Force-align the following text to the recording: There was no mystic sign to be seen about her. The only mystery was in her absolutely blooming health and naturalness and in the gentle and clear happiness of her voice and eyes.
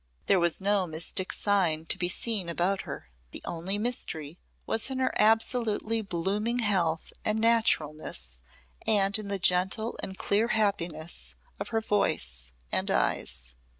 There 0.25 0.39
was 0.39 0.59
no 0.59 0.87
mystic 0.87 1.31
sign 1.31 1.85
to 1.85 1.95
be 1.99 2.09
seen 2.09 2.49
about 2.49 2.81
her. 2.89 3.11
The 3.33 3.43
only 3.45 3.77
mystery 3.77 4.39
was 4.65 4.89
in 4.89 4.97
her 4.97 5.13
absolutely 5.15 6.01
blooming 6.01 6.57
health 6.57 7.13
and 7.23 7.37
naturalness 7.37 8.39
and 8.87 9.15
in 9.19 9.27
the 9.27 9.37
gentle 9.37 9.99
and 10.01 10.17
clear 10.17 10.47
happiness 10.47 11.35
of 11.59 11.67
her 11.67 11.81
voice 11.81 12.51
and 12.71 12.89
eyes. 12.89 13.53